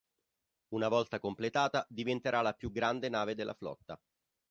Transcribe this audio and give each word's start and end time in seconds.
Una 0.69 0.87
volta 0.87 1.19
completata 1.19 1.85
diventerà 1.87 2.41
la 2.41 2.53
più 2.53 2.71
grande 2.71 3.07
nave 3.07 3.35
della 3.35 3.53
flotta. 3.53 4.01